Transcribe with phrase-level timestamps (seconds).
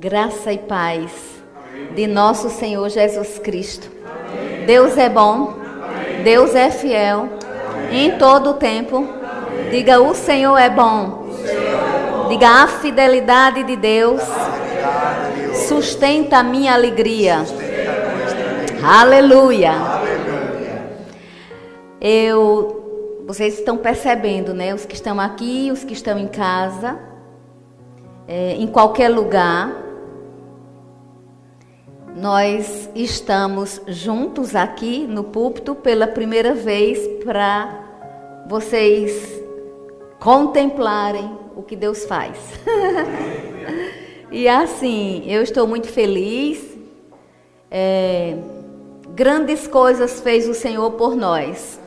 [0.00, 1.10] Graça e paz
[1.96, 3.90] de nosso Senhor Jesus Cristo.
[4.64, 5.54] Deus é bom,
[6.22, 7.28] Deus é fiel
[7.90, 9.04] em todo o tempo.
[9.72, 11.30] Diga: O Senhor é bom.
[12.28, 14.22] Diga: A fidelidade de Deus
[15.66, 17.38] sustenta a minha alegria.
[18.80, 19.72] Aleluia.
[22.00, 24.72] Eu, vocês estão percebendo, né?
[24.72, 26.96] Os que estão aqui, os que estão em casa,
[28.28, 29.87] é, em qualquer lugar.
[32.18, 37.78] Nós estamos juntos aqui no púlpito pela primeira vez para
[38.48, 39.40] vocês
[40.18, 42.36] contemplarem o que Deus faz.
[44.32, 46.60] e assim, eu estou muito feliz.
[47.70, 48.36] É,
[49.10, 51.78] grandes coisas fez o Senhor por nós.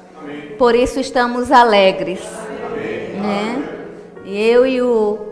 [0.58, 2.22] Por isso estamos alegres.
[3.22, 3.64] Né?
[4.24, 5.31] E eu e o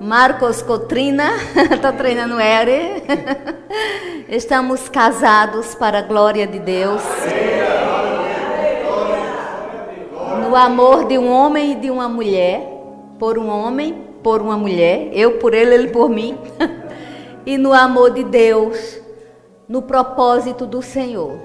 [0.00, 1.32] Marcos Cotrina,
[1.72, 3.02] estou treinando Ere.
[4.28, 7.02] Estamos casados para a glória de Deus.
[10.40, 12.62] No amor de um homem e de uma mulher,
[13.18, 16.38] por um homem, por uma mulher, eu por ele, ele por mim.
[17.46, 19.00] E no amor de Deus,
[19.66, 21.40] no propósito do Senhor.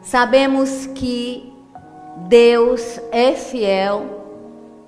[0.00, 1.52] Sabemos que
[2.28, 4.06] Deus é fiel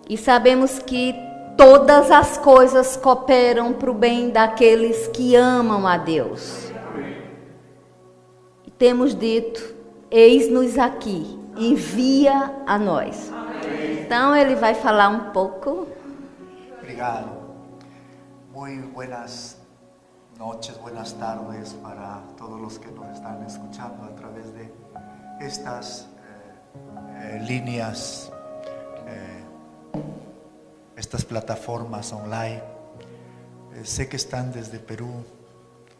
[0.08, 1.14] e sabemos que
[1.58, 6.72] todas as coisas cooperam para o bem daqueles que amam a Deus.
[8.64, 9.74] E temos dito:
[10.08, 13.30] eis-nos aqui, envia a nós.
[14.00, 15.88] Então ele vai falar um pouco.
[16.80, 17.36] Obrigado.
[18.54, 19.58] Muito buenas
[20.38, 24.70] noches, buenas tardes para todos los que nos están escuchando a través de
[25.40, 28.30] estas eh, eh, líneas.
[29.06, 29.37] Eh,
[30.98, 32.62] estas plataformas online.
[33.74, 35.24] Eh, sé que están desde Perú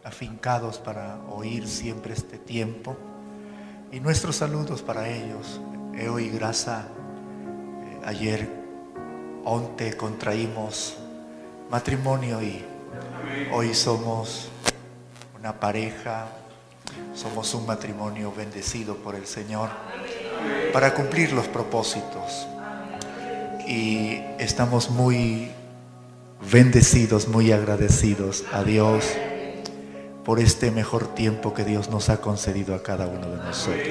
[0.02, 2.96] afincados para oír siempre este tiempo.
[3.92, 5.60] Y nuestros saludos para ellos.
[5.94, 8.48] Eo y Grasa, eh, ayer,
[9.44, 10.96] onte contraímos
[11.70, 12.64] matrimonio y
[13.52, 14.48] hoy somos
[15.38, 16.26] una pareja,
[17.14, 19.70] somos un matrimonio bendecido por el Señor
[20.72, 22.46] para cumplir los propósitos
[23.68, 25.50] y estamos muy
[26.50, 29.04] bendecidos, muy agradecidos a Dios
[30.24, 33.86] por este mejor tiempo que Dios nos ha concedido a cada uno de nosotros.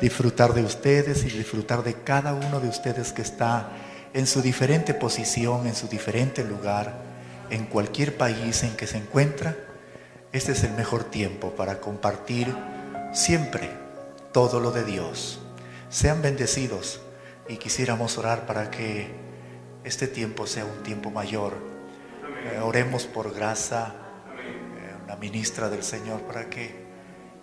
[0.00, 3.70] Disfrutar de ustedes y disfrutar de cada uno de ustedes que está
[4.14, 6.94] en su diferente posición, en su diferente lugar,
[7.50, 9.56] en cualquier país en que se encuentra.
[10.30, 12.54] Este es el mejor tiempo para compartir
[13.12, 13.68] siempre
[14.30, 15.40] todo lo de Dios.
[15.90, 17.00] Sean bendecidos
[17.48, 19.08] y quisiéramos orar para que
[19.84, 21.54] este tiempo sea un tiempo mayor.
[22.44, 23.94] Eh, oremos por Gracia,
[24.36, 26.86] eh, una ministra del Señor, para que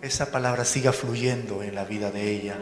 [0.00, 2.56] esa palabra siga fluyendo en la vida de ella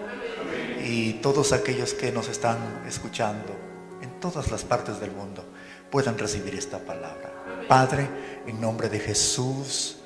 [0.85, 3.55] y todos aquellos que nos están escuchando
[4.01, 5.45] en todas las partes del mundo
[5.91, 7.33] puedan recibir esta palabra.
[7.69, 8.09] Padre,
[8.47, 9.99] en nombre de Jesús,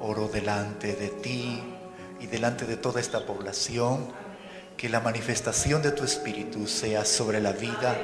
[0.00, 1.62] oro delante de ti
[2.20, 4.23] y delante de toda esta población
[4.76, 7.96] que la manifestación de tu Espíritu sea sobre la vida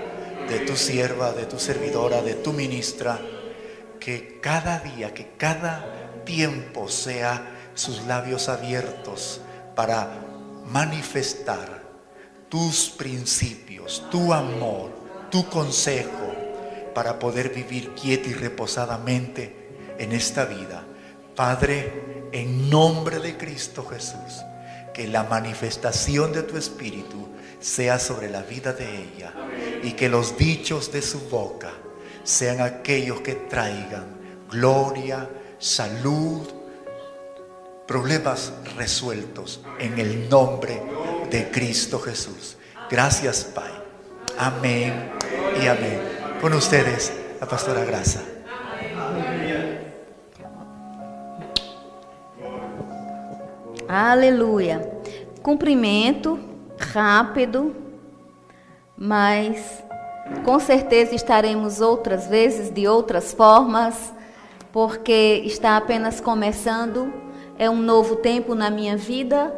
[0.48, 3.20] de tu sierva, de tu servidora, de tu ministra,
[3.98, 9.40] que cada día, que cada tiempo sea sus labios abiertos
[9.74, 10.10] para
[10.66, 11.82] manifestar
[12.48, 14.90] tus principios, tu amor,
[15.30, 16.34] tu consejo,
[16.94, 20.84] para poder vivir quieta y reposadamente en esta vida.
[21.36, 24.44] Padre, en nombre de Cristo Jesús
[24.92, 27.28] que la manifestación de tu Espíritu
[27.60, 29.32] sea sobre la vida de ella
[29.82, 31.72] y que los dichos de su boca
[32.24, 34.20] sean aquellos que traigan
[34.50, 35.28] gloria,
[35.58, 36.48] salud,
[37.86, 40.82] problemas resueltos en el nombre
[41.30, 42.56] de Cristo Jesús.
[42.90, 43.70] Gracias, Pai.
[44.38, 45.12] Amén
[45.62, 46.00] y amén.
[46.40, 48.22] Con ustedes, la pastora Grasa.
[53.92, 54.88] Aleluia.
[55.42, 56.38] Cumprimento
[56.78, 57.74] rápido,
[58.96, 59.82] mas
[60.44, 64.14] com certeza estaremos outras vezes de outras formas,
[64.70, 67.12] porque está apenas começando.
[67.58, 69.52] É um novo tempo na minha vida,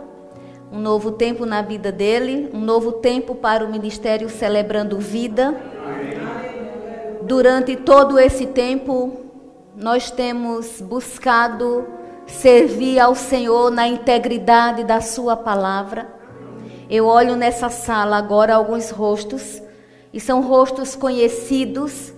[0.73, 5.55] um novo tempo na vida dele, um novo tempo para o ministério celebrando vida.
[7.21, 9.13] Durante todo esse tempo,
[9.77, 12.01] nós temos buscado
[12.33, 16.09] servir ao Senhor na integridade da Sua palavra.
[16.91, 19.63] Eu olho nessa sala agora alguns rostos,
[20.13, 22.13] e são rostos conhecidos,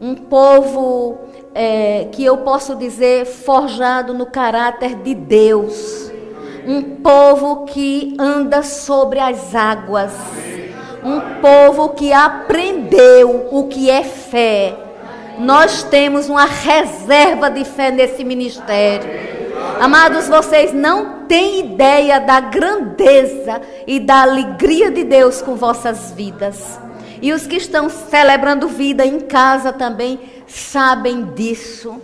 [0.00, 1.18] um povo
[1.54, 6.10] é, que eu posso dizer, forjado no caráter de Deus.
[6.66, 10.12] Um povo que anda sobre as águas.
[11.04, 14.76] Um povo que aprendeu o que é fé.
[15.38, 19.41] Nós temos uma reserva de fé nesse ministério.
[19.82, 26.78] Amados, vocês não têm ideia da grandeza e da alegria de Deus com vossas vidas.
[27.20, 32.00] E os que estão celebrando vida em casa também sabem disso.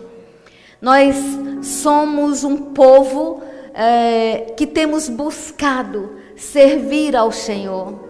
[0.83, 1.15] Nós
[1.63, 8.08] somos um povo é, que temos buscado servir ao Senhor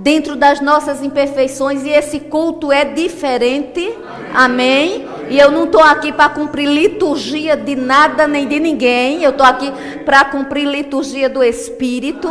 [0.00, 3.94] dentro das nossas imperfeições e esse culto é diferente.
[4.34, 5.06] Amém?
[5.28, 9.22] E eu não estou aqui para cumprir liturgia de nada nem de ninguém.
[9.22, 9.70] Eu estou aqui
[10.04, 12.28] para cumprir liturgia do Espírito.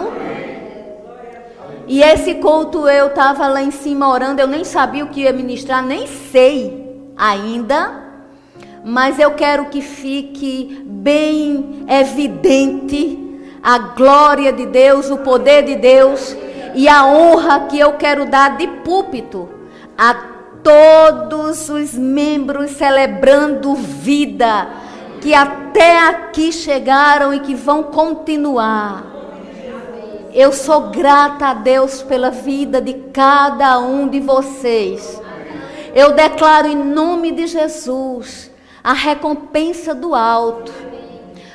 [1.87, 5.33] E esse culto eu estava lá em cima orando, eu nem sabia o que ia
[5.33, 8.09] ministrar, nem sei ainda.
[8.83, 13.27] Mas eu quero que fique bem evidente
[13.61, 16.35] a glória de Deus, o poder de Deus
[16.75, 19.49] e a honra que eu quero dar de púlpito
[19.97, 20.13] a
[20.63, 24.67] todos os membros celebrando vida
[25.21, 29.05] que até aqui chegaram e que vão continuar.
[30.33, 35.21] Eu sou grata a Deus pela vida de cada um de vocês.
[35.93, 38.51] Eu declaro em nome de Jesus
[38.83, 40.71] a recompensa do alto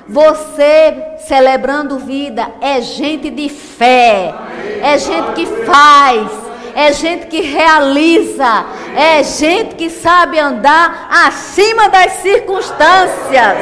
[0.09, 4.35] você celebrando vida é gente de fé,
[4.83, 6.31] é gente que faz,
[6.75, 8.67] é gente que realiza,
[8.97, 13.57] é gente que sabe andar acima das circunstâncias.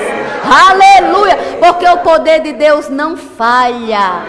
[0.68, 1.36] Aleluia!
[1.60, 4.24] Porque o poder de Deus não falha.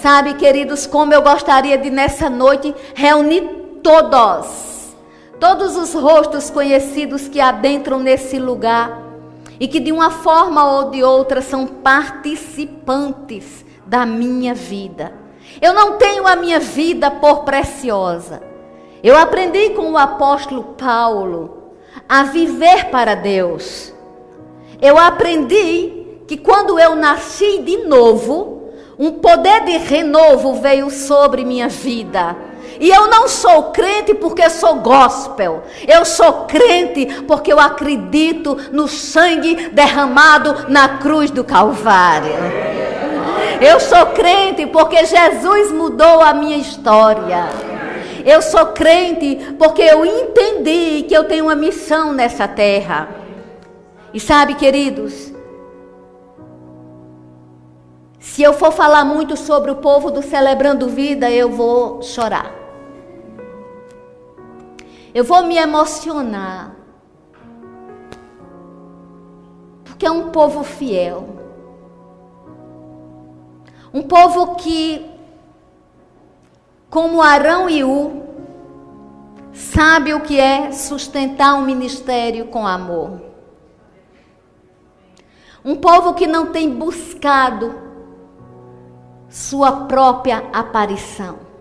[0.00, 3.42] Sabe, queridos, como eu gostaria de nessa noite reunir
[3.82, 4.94] todos,
[5.40, 9.01] todos os rostos conhecidos que adentram nesse lugar
[9.58, 15.12] e que de uma forma ou de outra são participantes da minha vida.
[15.60, 18.42] Eu não tenho a minha vida por preciosa.
[19.02, 21.74] Eu aprendi com o apóstolo Paulo
[22.08, 23.92] a viver para Deus.
[24.80, 31.68] Eu aprendi que quando eu nasci de novo, um poder de renovo veio sobre minha
[31.68, 32.36] vida.
[32.80, 35.62] E eu não sou crente porque sou gospel.
[35.86, 42.32] Eu sou crente porque eu acredito no sangue derramado na cruz do Calvário.
[43.60, 47.48] Eu sou crente porque Jesus mudou a minha história.
[48.24, 53.08] Eu sou crente porque eu entendi que eu tenho uma missão nessa terra.
[54.14, 55.32] E sabe, queridos,
[58.18, 62.61] se eu for falar muito sobre o povo do Celebrando Vida, eu vou chorar.
[65.14, 66.74] Eu vou me emocionar.
[69.84, 71.36] Porque é um povo fiel.
[73.92, 75.10] Um povo que,
[76.88, 78.22] como Arão e U,
[79.52, 83.20] sabe o que é sustentar um ministério com amor.
[85.62, 87.74] Um povo que não tem buscado
[89.28, 91.51] sua própria aparição.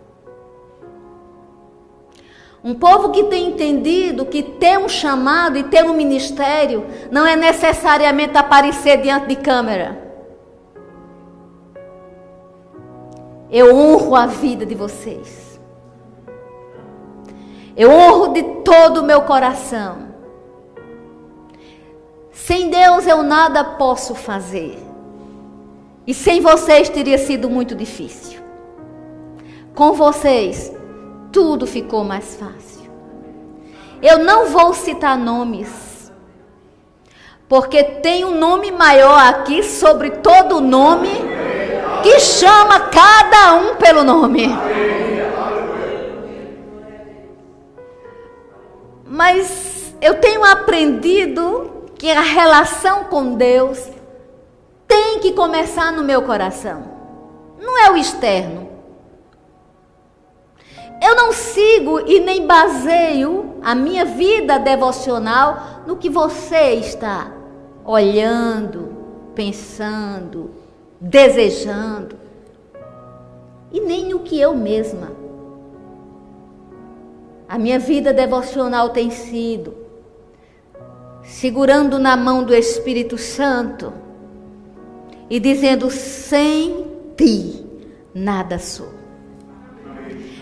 [2.64, 7.36] Um povo que tem entendido que ter um chamado e ter um ministério não é
[7.36, 10.00] necessariamente aparecer diante de câmera.
[13.50, 15.60] Eu honro a vida de vocês.
[17.76, 20.10] Eu honro de todo o meu coração.
[22.32, 24.78] Sem Deus eu nada posso fazer.
[26.06, 28.40] E sem vocês teria sido muito difícil.
[29.74, 30.72] Com vocês
[31.32, 32.90] tudo ficou mais fácil.
[34.02, 36.12] Eu não vou citar nomes,
[37.48, 41.10] porque tem um nome maior aqui sobre todo nome
[42.02, 44.48] que chama cada um pelo nome.
[49.06, 53.88] Mas eu tenho aprendido que a relação com Deus
[54.88, 56.84] tem que começar no meu coração.
[57.60, 58.71] Não é o externo.
[61.02, 67.32] Eu não sigo e nem baseio a minha vida devocional no que você está
[67.84, 68.96] olhando,
[69.34, 70.52] pensando,
[71.00, 72.16] desejando,
[73.72, 75.12] e nem no que eu mesma.
[77.50, 79.74] A minha vida devocional tem sido
[81.24, 83.92] segurando na mão do Espírito Santo
[85.30, 87.66] e dizendo: sem ti
[88.14, 88.91] nada sou.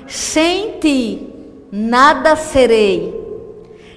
[0.09, 1.31] Sem ti
[1.71, 3.13] nada serei.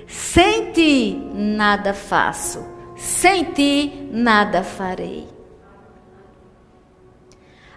[0.06, 2.62] Sem ti nada faço,
[2.96, 5.26] sem ti nada farei.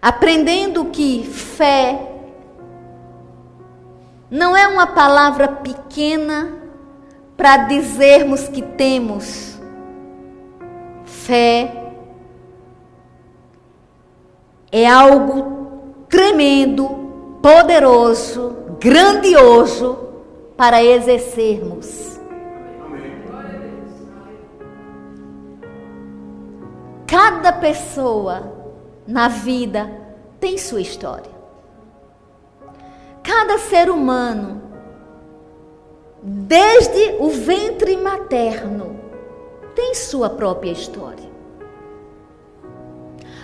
[0.01, 2.11] Aprendendo que fé
[4.29, 6.53] não é uma palavra pequena
[7.37, 9.57] para dizermos que temos
[11.05, 11.93] fé.
[14.69, 17.04] É algo tremendo,
[17.45, 19.99] poderoso, grandioso
[20.57, 22.19] para exercermos.
[27.05, 28.51] Cada pessoa
[29.05, 29.87] na vida
[30.39, 31.29] tem sua história.
[33.21, 34.63] Cada ser humano,
[36.23, 38.99] desde o ventre materno,
[39.75, 41.29] tem sua própria história.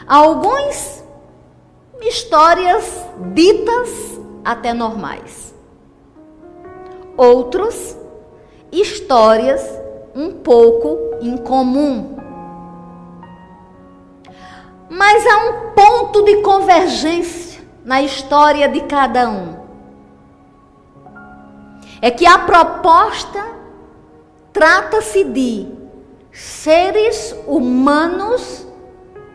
[0.08, 1.01] Alguns
[2.02, 5.54] histórias ditas até normais.
[7.16, 7.96] Outros
[8.72, 9.62] histórias
[10.16, 12.18] um pouco incomum.
[14.90, 19.62] Mas há um ponto de convergência na história de cada um
[22.02, 23.46] é que a proposta
[24.52, 25.68] trata-se de
[26.32, 28.66] seres humanos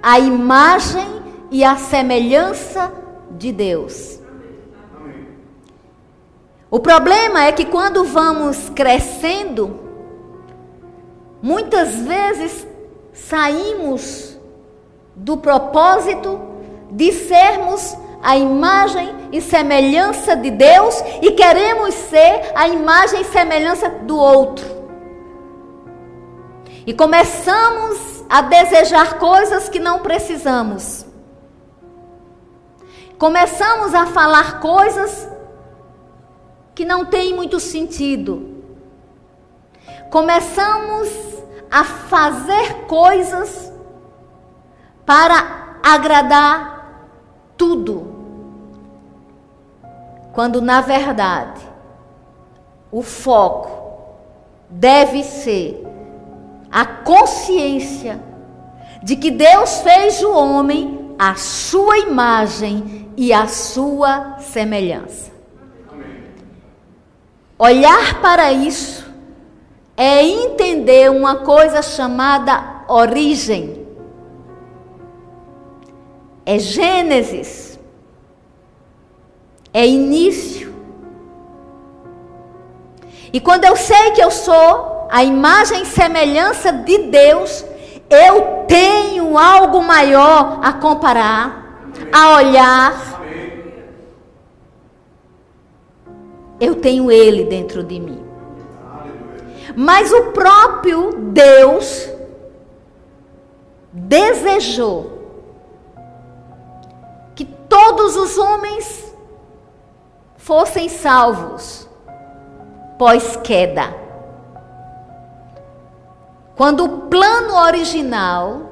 [0.02, 1.06] à imagem
[1.50, 2.92] e à semelhança
[3.30, 4.20] de Deus.
[6.70, 9.80] O problema é que quando vamos crescendo,
[11.40, 12.66] muitas vezes
[13.12, 14.36] saímos
[15.14, 16.38] do propósito
[16.90, 23.88] de sermos a imagem e semelhança de Deus e queremos ser a imagem e semelhança
[23.88, 24.66] do outro.
[26.86, 31.05] E começamos a desejar coisas que não precisamos.
[33.18, 35.28] Começamos a falar coisas
[36.74, 38.62] que não têm muito sentido.
[40.10, 41.08] Começamos
[41.70, 43.72] a fazer coisas
[45.06, 46.76] para agradar
[47.56, 48.14] tudo
[50.32, 51.62] quando na verdade
[52.92, 53.70] o foco
[54.68, 55.82] deve ser
[56.70, 58.20] a consciência
[59.02, 65.32] de que Deus fez o homem à sua imagem e à sua semelhança.
[67.58, 69.06] Olhar para isso
[69.96, 73.86] é entender uma coisa chamada origem.
[76.44, 77.66] É Gênesis
[79.76, 80.74] é início.
[83.30, 87.62] E quando eu sei que eu sou a imagem e semelhança de Deus,
[88.10, 93.22] eu tenho algo maior a comparar, a olhar.
[96.60, 98.24] Eu tenho Ele dentro de mim.
[99.76, 102.08] Mas o próprio Deus
[103.92, 105.16] desejou
[107.34, 109.14] que todos os homens
[110.36, 111.86] fossem salvos
[112.98, 114.05] pós-queda.
[116.56, 118.62] Quando o plano original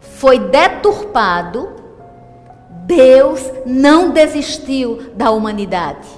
[0.00, 1.70] foi deturpado,
[2.84, 6.08] Deus não desistiu da humanidade.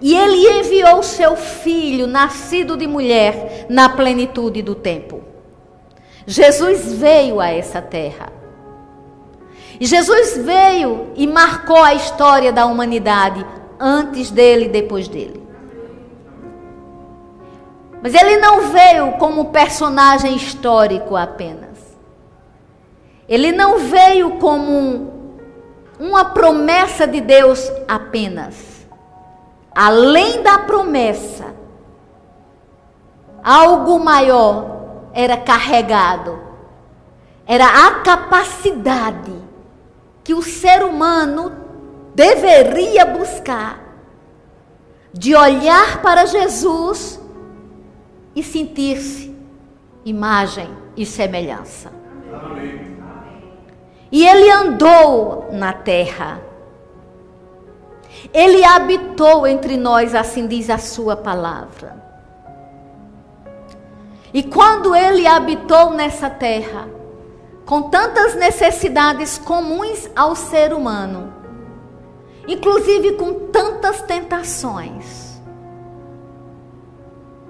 [0.00, 5.22] E ele enviou seu filho, nascido de mulher, na plenitude do tempo.
[6.26, 8.32] Jesus veio a essa terra.
[9.78, 13.44] E Jesus veio e marcou a história da humanidade
[13.78, 15.45] antes dele e depois dele.
[18.02, 21.76] Mas ele não veio como personagem histórico apenas.
[23.28, 25.12] Ele não veio como
[25.98, 28.86] uma promessa de Deus apenas.
[29.74, 31.54] Além da promessa,
[33.42, 34.76] algo maior
[35.12, 36.38] era carregado.
[37.46, 39.32] Era a capacidade
[40.22, 41.52] que o ser humano
[42.14, 43.80] deveria buscar
[45.12, 47.20] de olhar para Jesus
[48.36, 49.34] e sentir-se
[50.04, 51.90] imagem e semelhança.
[54.12, 56.40] E ele andou na terra.
[58.32, 62.04] Ele habitou entre nós, assim diz a sua palavra.
[64.32, 66.88] E quando ele habitou nessa terra,
[67.64, 71.32] com tantas necessidades comuns ao ser humano,
[72.46, 75.25] inclusive com tantas tentações,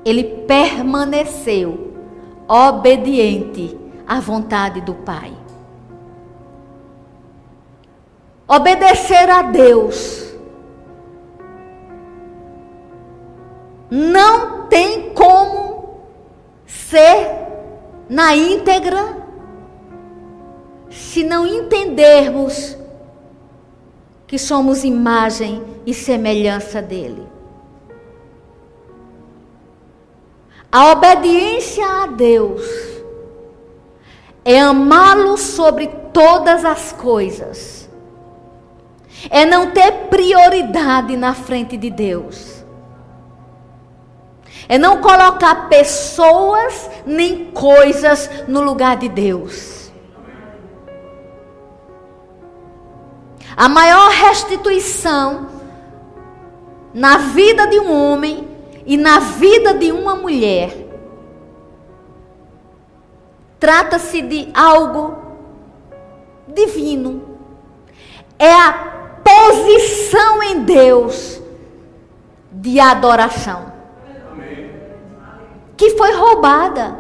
[0.07, 1.93] ele permaneceu
[2.47, 5.33] obediente à vontade do Pai.
[8.47, 10.33] Obedecer a Deus
[13.91, 16.03] não tem como
[16.65, 17.29] ser
[18.09, 19.27] na íntegra
[20.89, 22.79] se não entendermos
[24.25, 27.36] que somos imagem e semelhança dele.
[30.71, 32.63] A obediência a Deus
[34.45, 37.89] é amá-lo sobre todas as coisas,
[39.31, 42.65] é não ter prioridade na frente de Deus,
[44.69, 49.91] é não colocar pessoas nem coisas no lugar de Deus.
[53.57, 55.47] A maior restituição
[56.93, 58.56] na vida de um homem
[58.87, 60.73] e na vida de uma mulher
[63.61, 65.17] trata-se de algo
[66.47, 67.37] divino.
[68.39, 71.43] É a posição em Deus
[72.53, 73.77] de adoração
[75.77, 76.99] que foi roubada,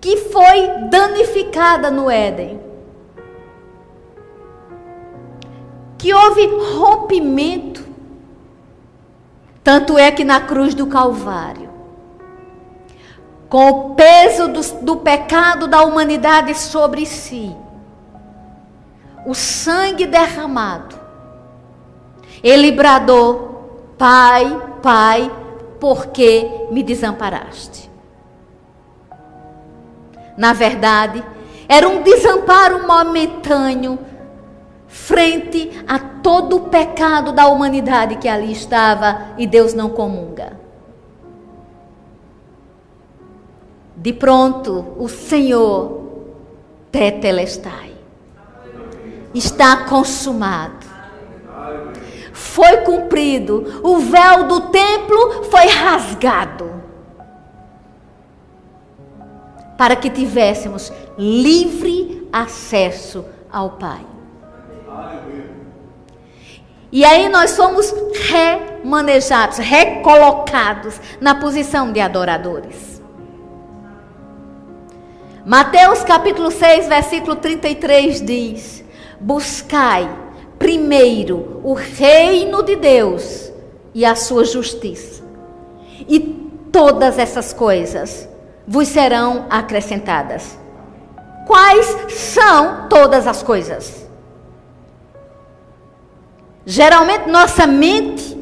[0.00, 2.60] que foi danificada no Éden.
[5.96, 7.81] Que houve rompimento.
[9.62, 11.70] Tanto é que na cruz do Calvário,
[13.48, 17.54] com o peso do, do pecado da humanidade sobre si,
[19.24, 20.96] o sangue derramado,
[22.42, 25.30] ele bradou: Pai, Pai,
[25.78, 27.90] por que me desamparaste?
[30.36, 31.22] Na verdade,
[31.68, 33.98] era um desamparo momentâneo
[34.92, 40.60] frente a todo o pecado da humanidade que ali estava e Deus não comunga.
[43.96, 46.02] De pronto, o Senhor
[46.92, 47.92] tetelestai.
[49.34, 50.86] Está consumado.
[52.34, 53.80] Foi cumprido.
[53.82, 56.70] O véu do templo foi rasgado.
[59.78, 64.11] Para que tivéssemos livre acesso ao Pai.
[66.92, 67.92] E aí nós somos
[68.28, 73.00] remanejados, recolocados na posição de adoradores.
[75.44, 78.84] Mateus capítulo 6, versículo 33 diz:
[79.18, 80.08] Buscai
[80.58, 83.50] primeiro o reino de Deus
[83.94, 85.24] e a sua justiça,
[86.06, 86.20] e
[86.70, 88.28] todas essas coisas
[88.68, 90.58] vos serão acrescentadas.
[91.46, 94.01] Quais são todas as coisas?
[96.64, 98.38] Geralmente nossa mente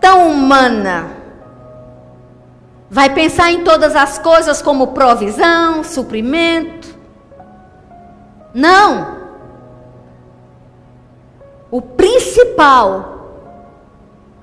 [0.00, 1.18] tão humana
[2.90, 6.96] Vai pensar em todas as coisas como provisão, suprimento.
[8.54, 9.18] Não.
[11.70, 13.26] O principal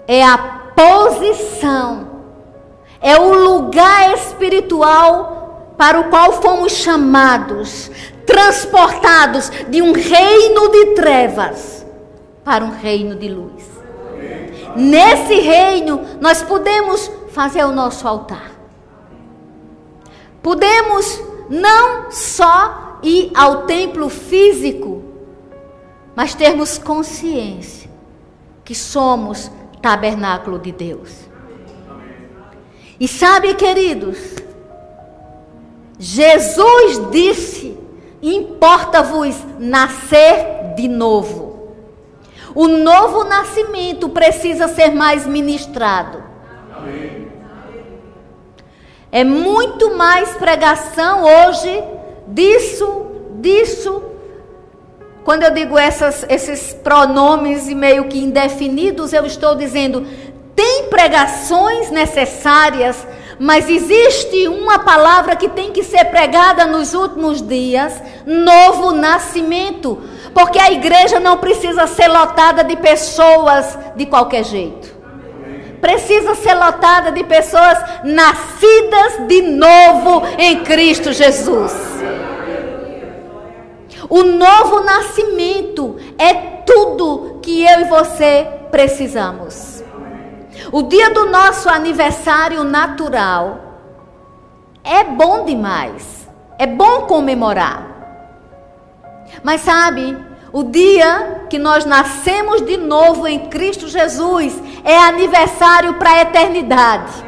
[0.08, 0.38] é a
[0.75, 2.08] posição,
[3.01, 7.89] é o lugar espiritual para o qual fomos chamados,
[8.27, 11.75] transportados de um reino de trevas
[12.45, 13.63] para um reino de luz.
[14.75, 18.51] Nesse reino, nós podemos fazer o nosso altar.
[20.41, 25.03] Podemos não só ir ao templo físico,
[26.15, 27.89] mas termos consciência
[28.63, 31.12] que somos tabernáculo de Deus.
[32.99, 34.17] E sabe, queridos,
[35.99, 37.77] Jesus disse:
[38.21, 41.44] importa-vos nascer de novo.
[42.56, 46.24] O novo nascimento precisa ser mais ministrado.
[49.12, 51.84] É muito mais pregação hoje
[52.28, 53.08] disso,
[53.41, 54.02] disso.
[55.26, 60.08] Quando eu digo essas, esses pronomes meio que indefinidos, eu estou dizendo:
[60.56, 63.06] tem pregações necessárias,
[63.39, 70.02] mas existe uma palavra que tem que ser pregada nos últimos dias: novo nascimento.
[70.34, 74.95] Porque a igreja não precisa ser lotada de pessoas de qualquer jeito
[75.86, 81.71] precisa ser lotada de pessoas nascidas de novo em Cristo Jesus.
[84.10, 86.34] O novo nascimento é
[86.65, 89.75] tudo que eu e você precisamos.
[90.71, 93.60] O dia do nosso aniversário natural
[94.84, 96.28] é bom demais.
[96.58, 97.95] É bom comemorar.
[99.43, 100.17] Mas sabe,
[100.54, 107.25] o dia que nós nascemos de novo em Cristo Jesus é aniversário para a eternidade.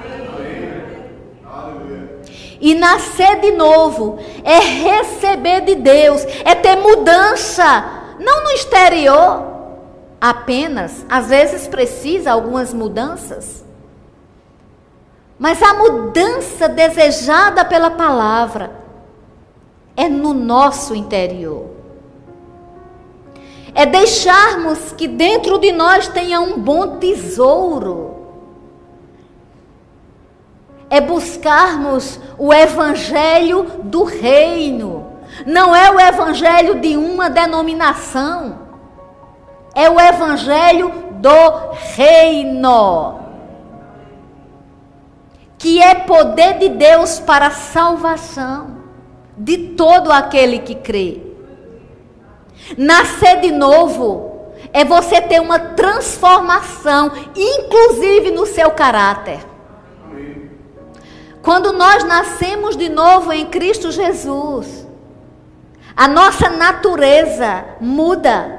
[2.60, 7.86] E nascer de novo é receber de Deus, é ter mudança,
[8.20, 9.57] não no exterior
[10.20, 13.64] apenas, às vezes precisa algumas mudanças.
[15.40, 18.72] Mas a mudança desejada pela palavra
[19.96, 21.68] é no nosso interior.
[23.74, 28.16] É deixarmos que dentro de nós tenha um bom tesouro.
[30.90, 35.06] É buscarmos o evangelho do reino.
[35.46, 38.67] Não é o evangelho de uma denominação.
[39.78, 43.20] É o evangelho do reino
[45.60, 48.78] que é poder de Deus para a salvação
[49.38, 51.22] de todo aquele que crê.
[52.76, 59.46] Nascer de novo é você ter uma transformação, inclusive no seu caráter.
[61.44, 64.88] Quando nós nascemos de novo em Cristo Jesus,
[65.96, 68.57] a nossa natureza muda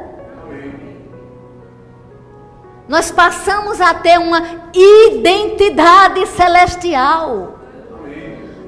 [2.88, 7.58] nós passamos a ter uma identidade celestial.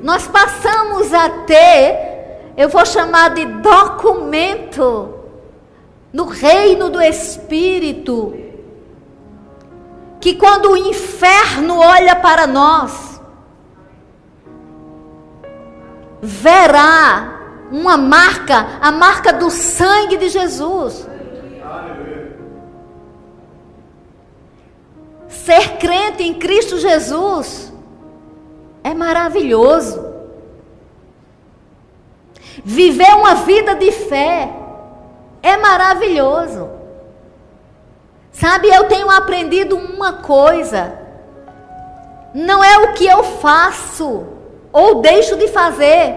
[0.03, 5.15] Nós passamos a ter, eu vou chamar de documento,
[6.13, 8.35] no reino do Espírito,
[10.21, 13.21] que quando o inferno olha para nós,
[16.21, 17.39] verá
[17.71, 21.10] uma marca, a marca do sangue de Jesus.
[25.31, 27.73] Ser crente em Cristo Jesus
[28.83, 30.11] é maravilhoso.
[32.65, 34.51] Viver uma vida de fé
[35.41, 36.69] é maravilhoso.
[38.33, 40.99] Sabe, eu tenho aprendido uma coisa:
[42.35, 44.27] não é o que eu faço
[44.73, 46.15] ou deixo de fazer,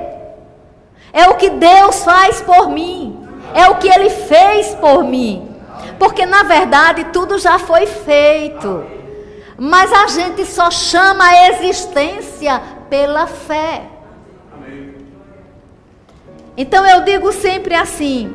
[1.12, 5.56] é o que Deus faz por mim, é o que Ele fez por mim,
[6.00, 9.03] porque na verdade tudo já foi feito.
[9.58, 13.84] Mas a gente só chama a existência pela fé.
[16.56, 18.34] Então eu digo sempre assim: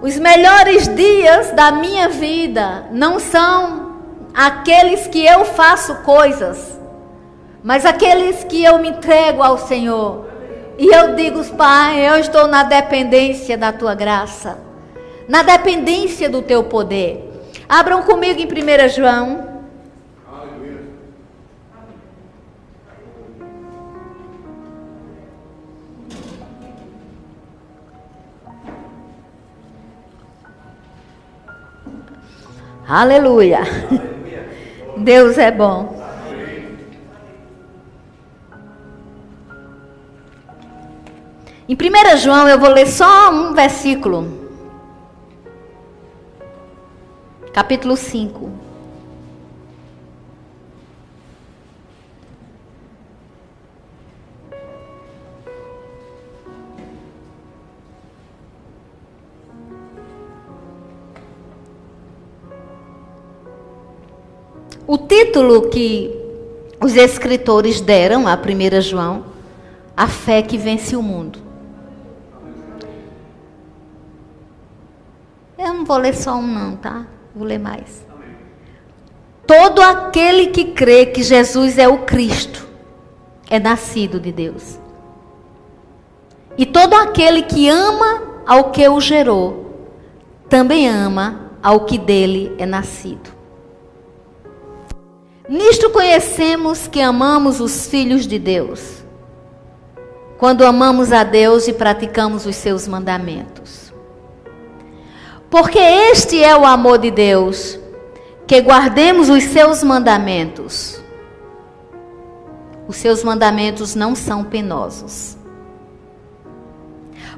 [0.00, 3.96] os melhores dias da minha vida não são
[4.34, 6.78] aqueles que eu faço coisas,
[7.62, 10.28] mas aqueles que eu me entrego ao Senhor.
[10.78, 14.58] E eu digo, Pai, eu estou na dependência da tua graça,
[15.28, 17.28] na dependência do teu poder.
[17.68, 19.49] Abram comigo em 1 João
[32.90, 33.60] Aleluia.
[34.96, 35.96] Deus é bom.
[41.68, 44.26] Em 1 João eu vou ler só um versículo.
[47.54, 48.50] Capítulo 5.
[64.90, 66.10] O título que
[66.82, 69.24] os escritores deram a 1 João,
[69.96, 71.38] a fé que vence o mundo.
[75.56, 77.06] Eu não vou ler só um não, tá?
[77.32, 78.04] Vou ler mais.
[79.46, 82.66] Todo aquele que crê que Jesus é o Cristo
[83.48, 84.76] é nascido de Deus.
[86.58, 89.72] E todo aquele que ama ao que o gerou,
[90.48, 93.38] também ama ao que dele é nascido.
[95.50, 99.02] Nisto conhecemos que amamos os filhos de Deus,
[100.38, 103.92] quando amamos a Deus e praticamos os seus mandamentos.
[105.50, 107.80] Porque este é o amor de Deus,
[108.46, 111.02] que guardemos os seus mandamentos.
[112.86, 115.36] Os seus mandamentos não são penosos.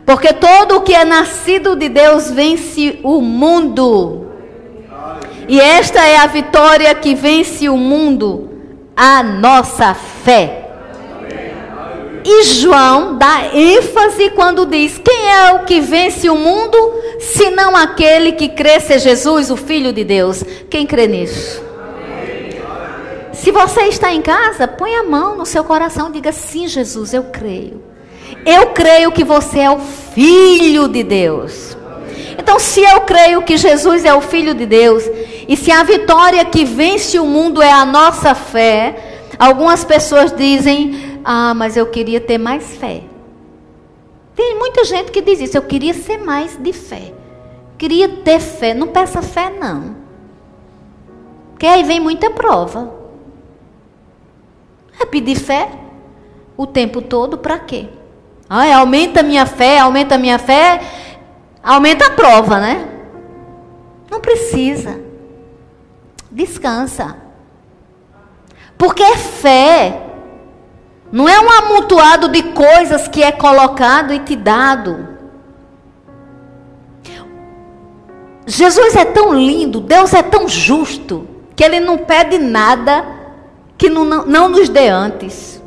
[0.04, 4.21] Porque todo o que é nascido de Deus vence o mundo.
[5.52, 8.48] E esta é a vitória que vence o mundo,
[8.96, 10.66] a nossa fé.
[12.24, 16.78] E João dá ênfase quando diz: Quem é o que vence o mundo,
[17.20, 20.42] senão aquele que crê ser Jesus, o Filho de Deus?
[20.70, 21.62] Quem crê nisso?
[23.34, 27.12] Se você está em casa, põe a mão no seu coração e diga: Sim, Jesus,
[27.12, 27.82] eu creio.
[28.46, 31.76] Eu creio que você é o Filho de Deus.
[32.38, 35.04] Então, se eu creio que Jesus é o Filho de Deus,
[35.48, 41.20] e se a vitória que vence o mundo é a nossa fé, algumas pessoas dizem:
[41.24, 43.02] Ah, mas eu queria ter mais fé.
[44.34, 47.12] Tem muita gente que diz isso: Eu queria ser mais de fé.
[47.76, 48.74] Queria ter fé.
[48.74, 49.96] Não peça fé, não.
[51.50, 53.02] Porque aí vem muita prova.
[55.10, 55.68] pedir fé
[56.56, 57.88] o tempo todo para quê?
[58.48, 60.80] Ai, aumenta minha fé, aumenta minha fé,
[61.62, 62.88] aumenta a prova, né?
[64.10, 65.01] Não precisa.
[66.32, 67.16] Descansa.
[68.76, 70.02] Porque fé
[71.12, 75.08] não é um amontoado de coisas que é colocado e te dado.
[78.46, 83.04] Jesus é tão lindo, Deus é tão justo, que Ele não pede nada
[83.78, 85.62] que não, não, não nos dê antes.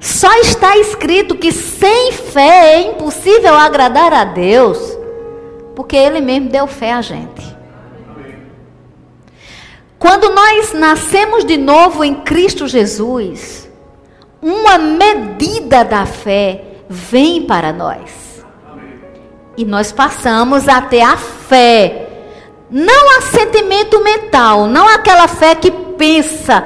[0.00, 4.78] Só está escrito que sem fé é impossível agradar a Deus,
[5.74, 7.55] porque Ele mesmo deu fé a gente.
[10.06, 13.68] Quando nós nascemos de novo em Cristo Jesus,
[14.40, 18.44] uma medida da fé vem para nós.
[19.56, 22.06] E nós passamos a ter a fé,
[22.70, 26.64] não a sentimento mental, não aquela fé que pensa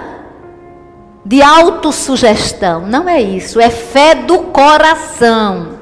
[1.24, 2.82] de autossugestão.
[2.82, 5.78] Não é isso, é fé do coração.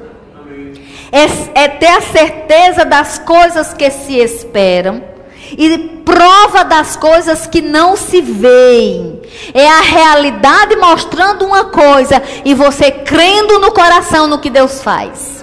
[1.11, 5.18] É, é ter a certeza das coisas que se esperam
[5.57, 9.21] e prova das coisas que não se veem.
[9.53, 15.39] É a realidade mostrando uma coisa e você crendo no coração no que Deus faz.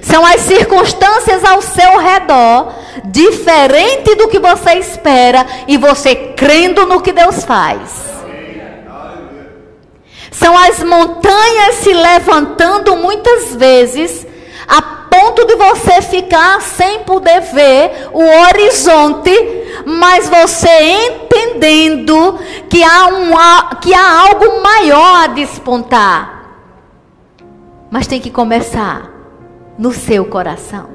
[0.00, 2.72] São as circunstâncias ao seu redor,
[3.04, 8.10] diferente do que você espera, e você crendo no que Deus faz.
[10.30, 14.26] São as montanhas se levantando muitas vezes,
[14.70, 14.80] a
[15.10, 19.32] ponto de você ficar sem poder ver o horizonte,
[19.84, 20.68] mas você
[21.08, 26.40] entendendo que há, um, que há algo maior a despontar.
[27.90, 29.10] Mas tem que começar
[29.76, 30.88] no seu coração.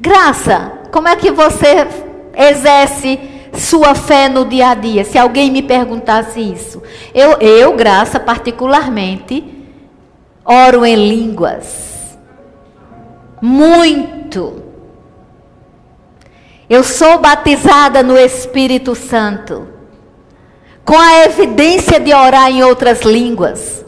[0.00, 1.86] Graça, como é que você
[2.36, 3.20] exerce
[3.52, 5.04] sua fé no dia a dia?
[5.04, 6.82] Se alguém me perguntasse isso.
[7.14, 9.44] Eu, eu Graça, particularmente,
[10.44, 11.87] oro em línguas.
[13.40, 14.62] Muito.
[16.68, 19.68] Eu sou batizada no Espírito Santo.
[20.84, 23.84] Com a evidência de orar em outras línguas.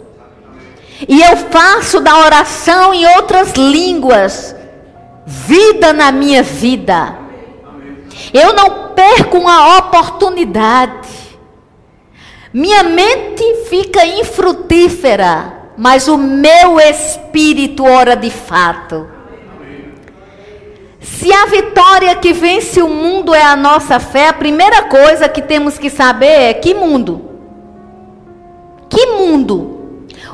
[1.08, 4.54] E eu faço da oração em outras línguas
[5.26, 7.16] vida na minha vida.
[8.32, 11.08] Eu não perco uma oportunidade.
[12.52, 19.08] Minha mente fica infrutífera, mas o meu espírito ora de fato.
[21.00, 25.40] Se a vitória que vence o mundo é a nossa fé, a primeira coisa que
[25.40, 27.22] temos que saber é que mundo?
[28.88, 29.78] Que mundo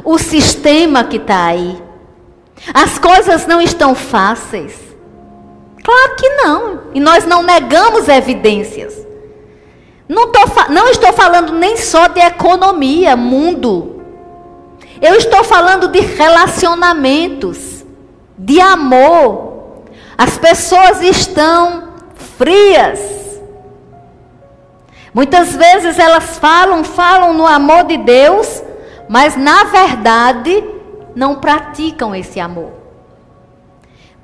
[0.05, 1.83] o sistema que está aí.
[2.72, 4.74] As coisas não estão fáceis.
[5.83, 6.81] Claro que não.
[6.94, 9.07] E nós não negamos evidências.
[10.09, 14.00] Não, tô, não estou falando nem só de economia, mundo.
[15.00, 17.85] Eu estou falando de relacionamentos,
[18.38, 19.45] de amor.
[20.16, 21.94] As pessoas estão
[22.38, 23.00] frias.
[25.12, 28.62] Muitas vezes elas falam, falam no amor de Deus,
[29.09, 30.62] mas na verdade
[31.14, 32.72] não praticam esse amor.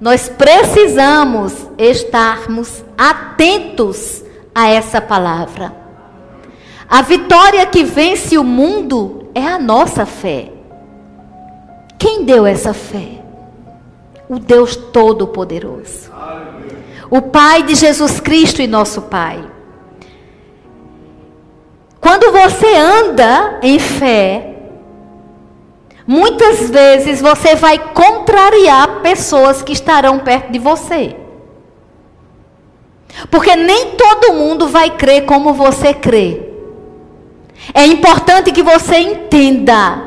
[0.00, 4.22] Nós precisamos estarmos atentos
[4.54, 5.74] a essa palavra.
[6.88, 10.50] A vitória que vence o mundo é a nossa fé.
[11.98, 13.21] Quem deu essa fé?
[14.32, 16.10] O Deus Todo-Poderoso.
[17.10, 19.44] O Pai de Jesus Cristo e nosso Pai.
[22.00, 24.48] Quando você anda em fé,
[26.06, 31.14] Muitas vezes você vai contrariar pessoas que estarão perto de você.
[33.30, 36.50] Porque nem todo mundo vai crer como você crê.
[37.72, 40.02] É importante que você entenda.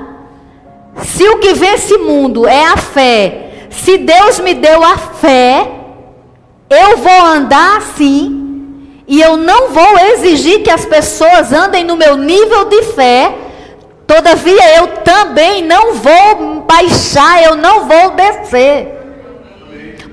[1.01, 3.44] Se o que vê esse mundo é a fé,
[3.83, 5.67] se Deus me deu a fé,
[6.69, 8.41] eu vou andar assim.
[9.07, 13.35] E eu não vou exigir que as pessoas andem no meu nível de fé,
[14.07, 18.91] Todavia eu também não vou baixar, eu não vou descer.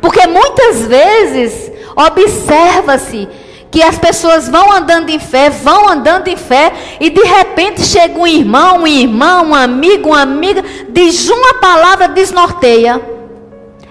[0.01, 3.29] Porque muitas vezes observa-se
[3.71, 8.19] que as pessoas vão andando em fé, vão andando em fé, e de repente chega
[8.19, 13.12] um irmão, um irmão, um amigo, uma amiga, diz uma palavra, desnorteia.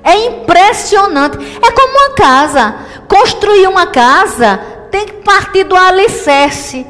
[0.04, 1.38] É impressionante.
[1.62, 2.76] É como uma casa.
[3.08, 4.60] Construir uma casa
[4.90, 6.86] tem que partir do alicerce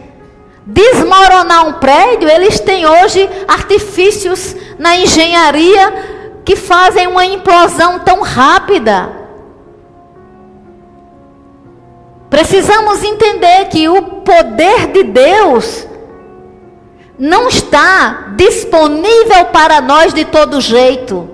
[0.66, 9.10] desmoronar um prédio, eles têm hoje artifícios na engenharia que fazem uma implosão tão rápida.
[12.30, 15.86] Precisamos entender que o poder de Deus
[17.20, 21.30] não está disponível para nós de todo jeito.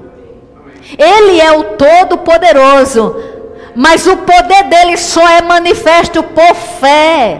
[0.98, 3.16] Ele é o Todo-Poderoso,
[3.76, 7.40] mas o poder dele só é manifesto por fé.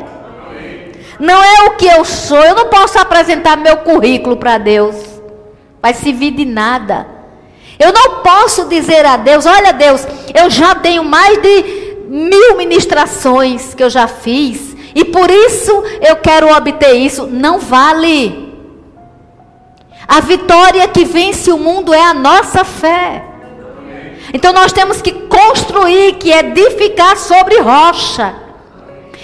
[1.20, 2.38] Não é o que eu sou.
[2.38, 4.96] Eu não posso apresentar meu currículo para Deus.
[5.82, 7.08] Vai servir de nada.
[7.80, 13.74] Eu não posso dizer a Deus: Olha, Deus, eu já tenho mais de mil ministrações
[13.74, 14.76] que eu já fiz.
[14.94, 17.28] E por isso eu quero obter isso.
[17.28, 18.48] Não vale.
[20.08, 23.24] A vitória que vence o mundo é a nossa fé.
[24.34, 28.34] Então nós temos que construir, que edificar sobre rocha.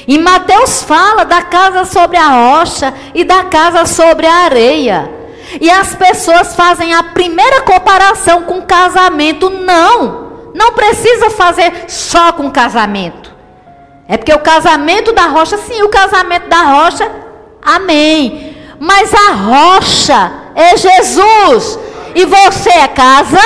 [0.07, 5.09] E Mateus fala da casa sobre a rocha e da casa sobre a areia.
[5.61, 9.49] E as pessoas fazem a primeira comparação com casamento.
[9.49, 13.31] Não, não precisa fazer só com casamento.
[14.07, 17.09] É porque o casamento da rocha, sim, o casamento da rocha,
[17.61, 18.57] amém.
[18.79, 21.79] Mas a rocha é Jesus.
[22.15, 23.39] E você é casa?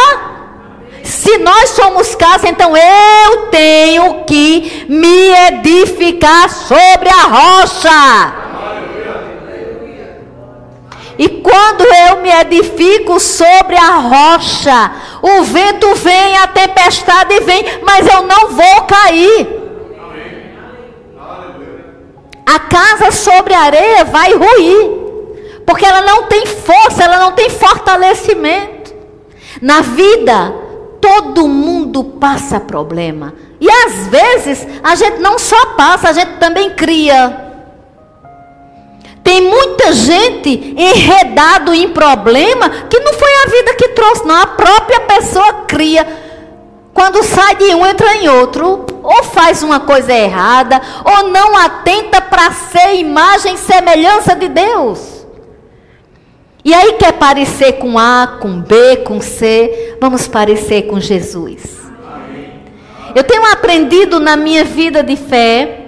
[1.08, 8.34] Se nós somos casa, então eu tenho que me edificar sobre a rocha.
[11.17, 14.91] E quando eu me edifico sobre a rocha,
[15.22, 19.48] o vento vem, a tempestade vem, mas eu não vou cair.
[22.46, 24.89] A casa sobre a areia vai ruir,
[25.65, 28.93] porque ela não tem força, ela não tem fortalecimento.
[29.62, 30.67] Na vida,
[31.02, 33.34] todo mundo passa problema.
[33.60, 37.46] E às vezes a gente não só passa, a gente também cria.
[39.24, 44.36] Tem muita gente enredado em problema que não foi a vida que trouxe, não.
[44.36, 46.06] A própria pessoa cria
[46.94, 52.20] quando sai de um, entra em outro, ou faz uma coisa errada, ou não atenta
[52.20, 55.17] para ser imagem e semelhança de Deus.
[56.68, 61.64] E aí quer parecer com A, com B, com C, vamos parecer com Jesus.
[63.16, 65.86] Eu tenho aprendido na minha vida de fé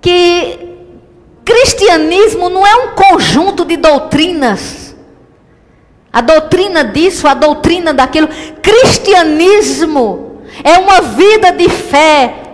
[0.00, 0.58] que
[1.44, 4.96] cristianismo não é um conjunto de doutrinas
[6.12, 8.28] a doutrina disso, a doutrina daquilo.
[8.60, 12.45] Cristianismo é uma vida de fé,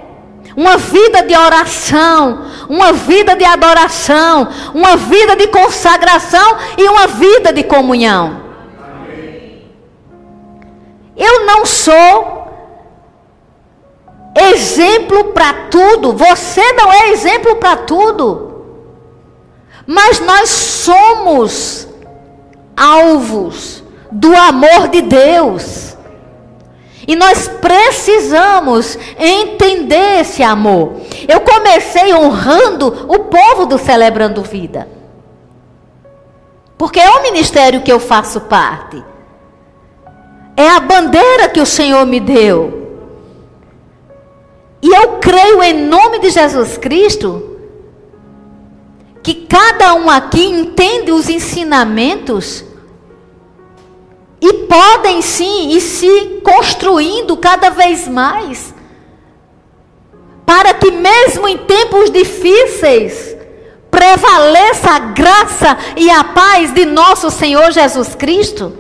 [0.57, 7.53] uma vida de oração, uma vida de adoração, uma vida de consagração e uma vida
[7.53, 8.43] de comunhão.
[11.17, 12.43] Eu não sou
[14.35, 18.65] exemplo para tudo, você não é exemplo para tudo,
[19.87, 21.89] mas nós somos
[22.77, 25.92] alvos do amor de Deus.
[27.07, 31.01] E nós precisamos entender esse amor.
[31.27, 34.89] Eu comecei honrando o povo do Celebrando Vida.
[36.79, 39.03] Porque é o ministério que eu faço parte.
[40.57, 42.83] É a bandeira que o Senhor me deu.
[44.83, 47.51] E eu creio em nome de Jesus Cristo
[49.23, 52.65] que cada um aqui entende os ensinamentos
[54.43, 58.75] e podem sim ir se construindo cada vez mais,
[60.45, 63.37] para que mesmo em tempos difíceis
[63.89, 68.77] prevaleça a graça e a paz de nosso Senhor Jesus Cristo,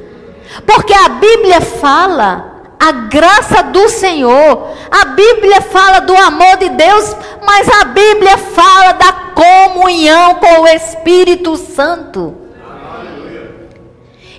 [0.67, 4.69] porque a Bíblia fala a graça do Senhor.
[4.91, 10.67] A Bíblia fala do amor de Deus, mas a Bíblia fala da comunhão com o
[10.67, 12.42] Espírito Santo.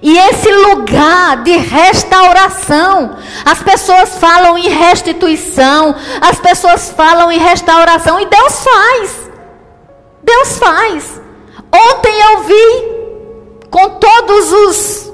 [0.03, 8.19] E esse lugar de restauração, as pessoas falam em restituição, as pessoas falam em restauração,
[8.19, 9.31] e Deus faz.
[10.21, 11.21] Deus faz.
[11.71, 15.13] Ontem eu vi com todos os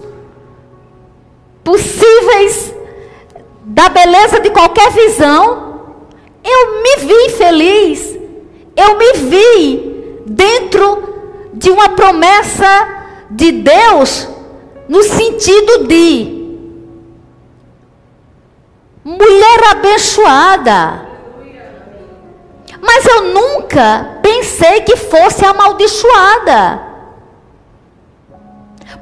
[1.64, 2.74] possíveis
[3.64, 5.94] da beleza de qualquer visão,
[6.44, 8.18] eu me vi feliz,
[8.76, 12.88] eu me vi dentro de uma promessa
[13.30, 14.28] de Deus,
[14.90, 16.40] no sentido de
[19.06, 21.08] mulher abençoada.
[22.82, 26.82] Mas eu nunca pensei que fosse amaldiçoada.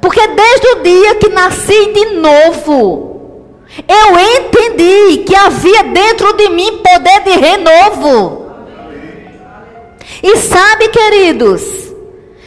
[0.00, 3.46] Porque desde o dia que nasci de novo,
[3.88, 8.46] eu entendi que havia dentro de mim poder de renovo.
[10.22, 11.87] E sabe, queridos,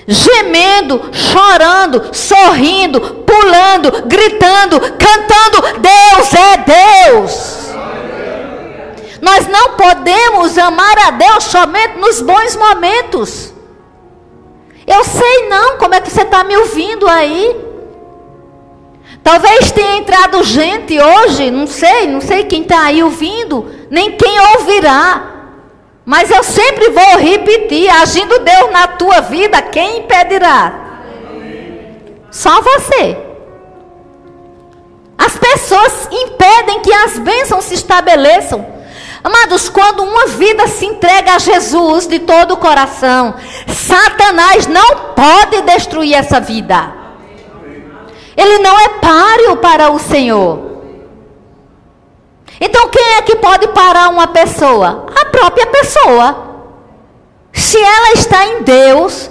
[0.07, 7.61] gemendo, chorando, sorrindo, pulando, gritando, cantando, Deus é Deus.
[9.21, 13.53] Nós não podemos amar a Deus somente nos bons momentos.
[14.85, 17.55] Eu sei não como é que você está me ouvindo aí.
[19.23, 24.39] Talvez tenha entrado gente hoje, não sei, não sei quem está aí ouvindo, nem quem
[24.57, 25.30] ouvirá.
[26.05, 30.73] Mas eu sempre vou repetir: agindo Deus na tua vida, quem impedirá?
[32.31, 33.17] Só você.
[35.17, 38.65] As pessoas impedem que as bênçãos se estabeleçam.
[39.23, 43.35] Amados, quando uma vida se entrega a Jesus de todo o coração,
[43.67, 46.91] Satanás não pode destruir essa vida.
[48.35, 50.71] Ele não é páreo para o Senhor.
[52.59, 55.05] Então, quem é que pode parar uma pessoa?
[55.31, 56.51] Própria pessoa.
[57.53, 59.29] Se ela está em Deus,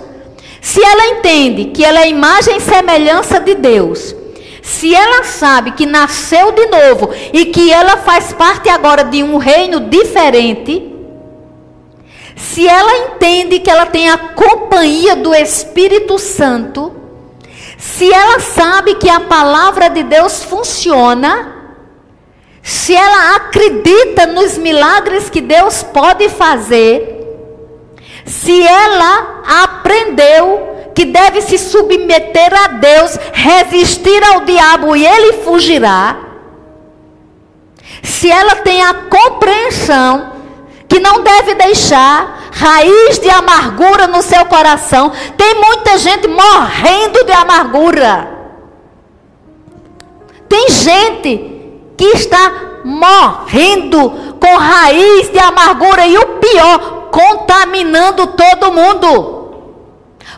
[0.61, 4.15] se ela entende que ela é imagem e semelhança de Deus,
[4.63, 9.37] se ela sabe que nasceu de novo e que ela faz parte agora de um
[9.37, 10.91] reino diferente,
[12.37, 16.95] se ela entende que ela tem a companhia do Espírito Santo,
[17.79, 21.60] se ela sabe que a palavra de Deus funciona,
[22.63, 27.17] se ela acredita nos milagres que Deus pode fazer,
[28.27, 36.17] se ela aprendeu que deve se submeter a Deus, resistir ao diabo e ele fugirá.
[38.03, 40.33] Se ela tem a compreensão
[40.89, 47.33] que não deve deixar raiz de amargura no seu coração, tem muita gente morrendo de
[47.33, 48.29] amargura.
[50.49, 51.50] Tem gente
[52.01, 59.53] que está morrendo com raiz de amargura e o pior, contaminando todo mundo.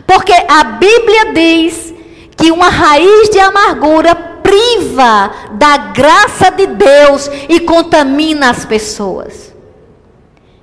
[0.05, 1.93] Porque a Bíblia diz
[2.35, 9.53] que uma raiz de amargura priva da graça de Deus e contamina as pessoas.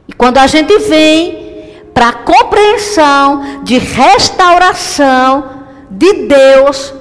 [0.06, 5.48] E quando a gente vem para a compreensão de restauração
[5.90, 6.92] de Deus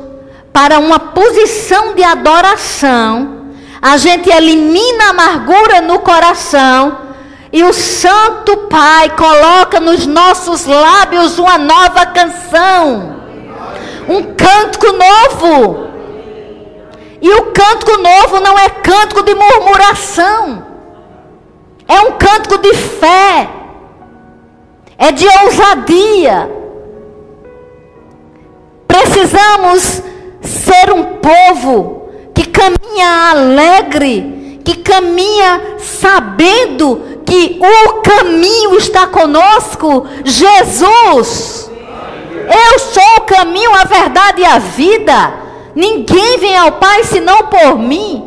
[0.54, 3.39] para uma posição de adoração,
[3.82, 7.10] a gente elimina a amargura no coração
[7.52, 13.22] e o Santo Pai coloca nos nossos lábios uma nova canção,
[14.08, 15.90] um cântico novo.
[17.22, 20.66] E o cântico novo não é cântico de murmuração,
[21.88, 23.50] é um cântico de fé,
[24.98, 26.50] é de ousadia.
[28.88, 30.02] Precisamos
[30.42, 31.99] ser um povo
[32.60, 41.72] caminha alegre, que caminha sabendo que o caminho está conosco, Jesus.
[42.72, 45.34] Eu sou o caminho, a verdade e a vida.
[45.74, 48.26] Ninguém vem ao Pai senão por mim.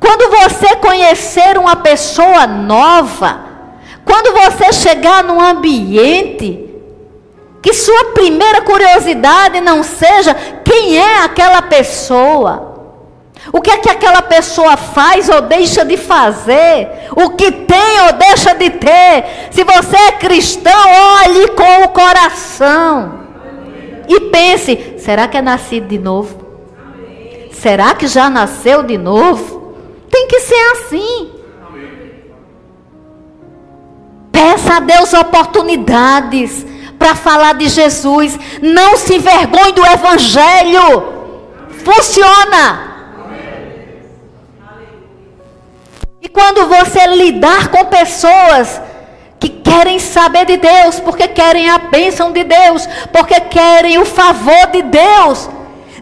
[0.00, 3.40] Quando você conhecer uma pessoa nova,
[4.04, 6.68] quando você chegar num ambiente,
[7.62, 10.34] que sua primeira curiosidade não seja
[10.64, 12.75] quem é aquela pessoa.
[13.52, 16.88] O que é que aquela pessoa faz ou deixa de fazer?
[17.12, 19.48] O que tem ou deixa de ter?
[19.50, 20.72] Se você é cristão,
[21.24, 23.20] olhe com o coração.
[24.08, 26.44] E pense: será que é nascido de novo?
[27.52, 29.74] Será que já nasceu de novo?
[30.10, 31.30] Tem que ser assim.
[34.30, 36.66] Peça a Deus oportunidades
[36.98, 38.38] para falar de Jesus.
[38.60, 41.14] Não se envergonhe do Evangelho.
[41.84, 42.95] Funciona.
[46.26, 48.80] E quando você lidar com pessoas
[49.38, 54.66] que querem saber de Deus, porque querem a bênção de Deus, porque querem o favor
[54.72, 55.48] de Deus,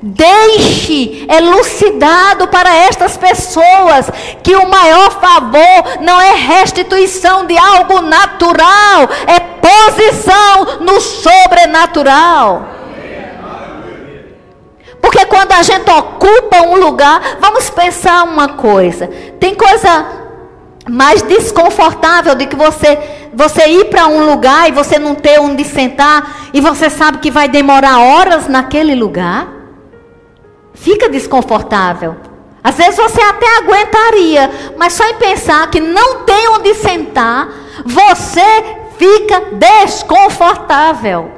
[0.06, 4.10] Deixe elucidado para estas pessoas
[4.42, 12.73] que o maior favor não é restituição de algo natural, é posição no sobrenatural.
[15.14, 19.06] Porque quando a gente ocupa um lugar, vamos pensar uma coisa.
[19.38, 20.06] Tem coisa
[20.90, 22.98] mais desconfortável do que você
[23.32, 27.30] você ir para um lugar e você não ter onde sentar e você sabe que
[27.30, 29.46] vai demorar horas naquele lugar?
[30.74, 32.16] Fica desconfortável.
[32.62, 37.48] Às vezes você até aguentaria, mas só em pensar que não tem onde sentar,
[37.86, 38.64] você
[38.98, 41.30] fica desconfortável.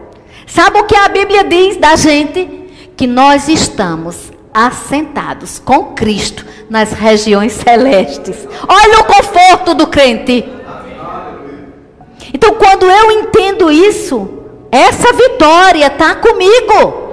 [0.47, 2.56] Sabe o que a Bíblia diz da gente?
[2.97, 8.49] Que nós estamos assentados com Cristo nas regiões celestes.
[8.67, 10.49] Olha o conforto do crente.
[12.33, 14.29] Então, quando eu entendo isso,
[14.73, 17.05] essa vitória está comigo.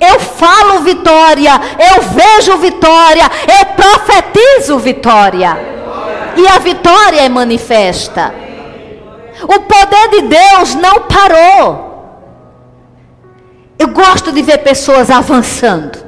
[0.00, 1.60] Eu falo vitória,
[1.96, 5.76] eu vejo vitória, eu profetizo vitória.
[6.36, 8.32] e a vitória é manifesta.
[9.42, 11.87] O poder de Deus não parou.
[13.78, 15.98] Eu gosto de ver pessoas avançando.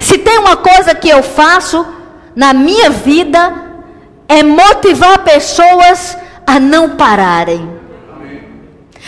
[0.00, 1.86] Se tem uma coisa que eu faço
[2.34, 3.66] na minha vida,
[4.28, 7.76] é motivar pessoas a não pararem.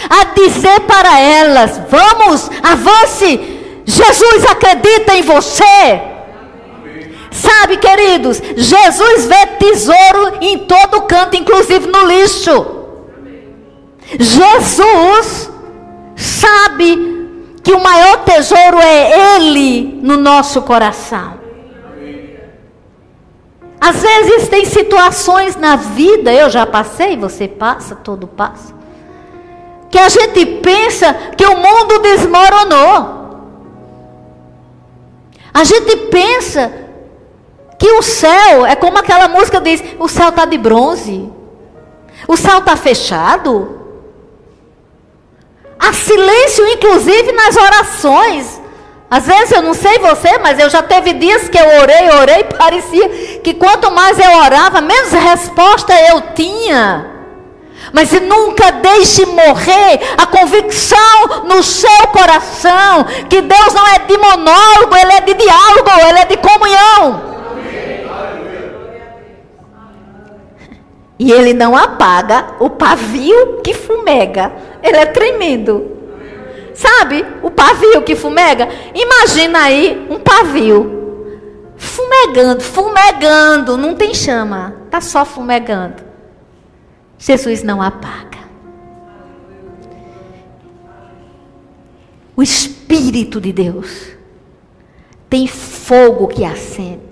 [0.09, 3.57] A dizer para elas: vamos, avance.
[3.85, 6.03] Jesus acredita em você.
[7.31, 12.67] Sabe, queridos, Jesus vê tesouro em todo canto, inclusive no lixo.
[14.19, 15.51] Jesus
[16.19, 17.19] sabe
[17.63, 21.39] que o maior tesouro é Ele no nosso coração.
[23.81, 28.75] Às vezes tem situações na vida, eu já passei, você passa, todo passa,
[29.89, 33.19] que a gente pensa que o mundo desmoronou.
[35.55, 36.73] A gente pensa
[37.79, 41.31] que o céu é como aquela música diz: o céu está de bronze,
[42.27, 43.78] o céu está fechado.
[45.79, 48.61] Há silêncio, inclusive, nas orações.
[49.11, 52.45] Às vezes eu não sei você, mas eu já teve dias que eu orei, orei,
[52.59, 53.09] parecia
[53.43, 57.15] que quanto mais eu orava, menos resposta eu tinha.
[57.93, 64.95] Mas nunca deixe morrer a convicção no seu coração que Deus não é de monólogo,
[64.95, 67.29] Ele é de diálogo, Ele é de comunhão.
[71.19, 74.53] E Ele não apaga o pavio que fumega.
[74.83, 75.97] Ele é tremendo.
[76.75, 77.25] Sabe?
[77.43, 78.69] O pavio que fumega.
[78.95, 81.37] Imagina aí um pavio.
[81.77, 83.77] Fumegando, fumegando.
[83.77, 84.77] Não tem chama.
[84.85, 86.03] Está só fumegando.
[87.19, 88.39] Jesus não apaga.
[92.37, 94.13] O Espírito de Deus
[95.29, 97.09] tem fogo que acende.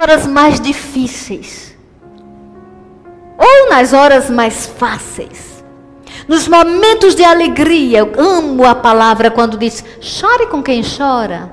[0.00, 1.71] Horas mais difíceis
[3.42, 5.64] ou nas horas mais fáceis.
[6.28, 11.52] Nos momentos de alegria, eu amo a palavra quando diz: chore com quem chora,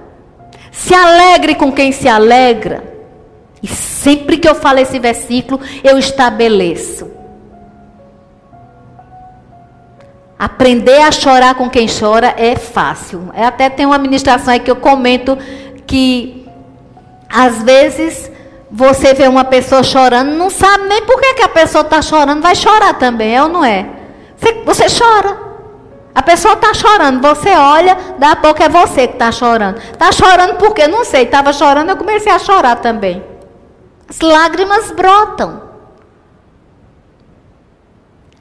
[0.72, 2.84] se alegre com quem se alegra.
[3.62, 7.12] E sempre que eu falo esse versículo, eu estabeleço.
[10.38, 13.30] Aprender a chorar com quem chora é fácil.
[13.34, 15.38] É, até tem uma administração aí que eu comento
[15.86, 16.48] que
[17.28, 18.32] às vezes
[18.72, 22.42] você vê uma pessoa chorando, não sabe nem por que, que a pessoa está chorando,
[22.42, 23.90] vai chorar também, é ou não é?
[24.38, 25.50] Você, você chora.
[26.14, 29.78] A pessoa está chorando, você olha, da a pouco é você que está chorando.
[29.78, 30.88] Está chorando por quê?
[30.88, 33.24] Não sei, estava chorando, eu comecei a chorar também.
[34.08, 35.70] As lágrimas brotam.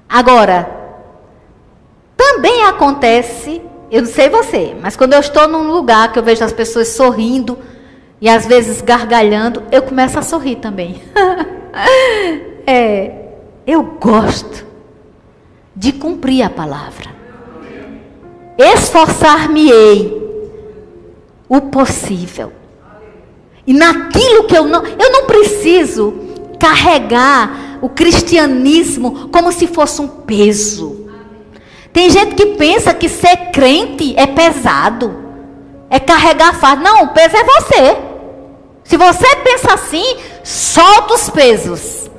[0.08, 0.68] Agora,
[2.16, 6.44] também acontece, eu não sei você, mas quando eu estou num lugar que eu vejo
[6.44, 7.58] as pessoas sorrindo,
[8.20, 11.00] e às vezes gargalhando, eu começo a sorrir também.
[12.66, 13.12] é,
[13.66, 14.66] eu gosto
[15.74, 17.10] de cumprir a palavra.
[18.58, 20.18] Esforçar-me-ei
[21.48, 22.52] o possível.
[23.64, 26.14] E naquilo que eu não, eu não preciso
[26.58, 31.08] carregar o cristianismo como se fosse um peso.
[31.92, 35.28] Tem gente que pensa que ser crente é pesado.
[35.88, 36.82] É carregar fardo.
[36.82, 38.07] Não, o peso é você.
[38.88, 42.10] Se você pensa assim, solta os pesos.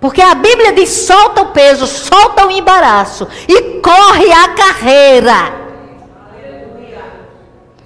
[0.00, 5.64] Porque a Bíblia diz: solta o peso, solta o embaraço e corre a carreira.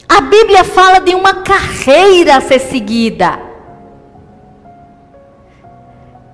[0.07, 3.41] A Bíblia fala de uma carreira a ser seguida.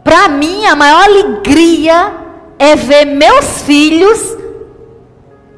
[0.03, 2.15] Para mim, a maior alegria
[2.59, 4.37] é ver meus filhos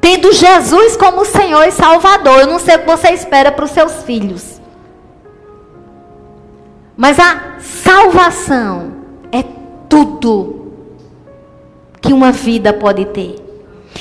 [0.07, 2.39] tendo Jesus como Senhor e Salvador.
[2.39, 4.61] Eu não sei o que você espera para os seus filhos.
[6.95, 8.93] Mas a salvação
[9.33, 9.43] é
[9.89, 10.71] tudo
[11.99, 13.35] que uma vida pode ter.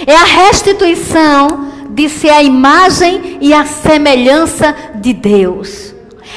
[0.07, 5.93] É a restituição de ser a imagem e a semelhança de Deus.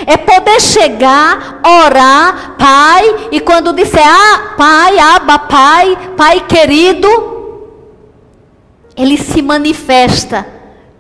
[0.08, 7.29] É poder chegar, orar, Pai, e quando disser, ah, Pai, aba, Pai, Pai querido,
[8.96, 10.46] ele se manifesta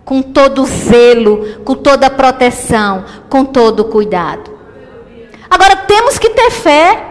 [0.05, 4.49] com todo zelo, com toda proteção, com todo cuidado.
[5.49, 7.05] Agora temos que ter fé.